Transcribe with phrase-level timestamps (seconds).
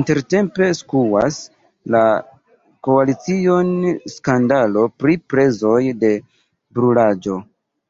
[0.00, 1.40] Intertempe skuas
[1.94, 2.00] la
[2.88, 3.74] koalicion
[4.14, 6.14] skandalo pri prezoj de
[6.80, 7.38] brulaĵo.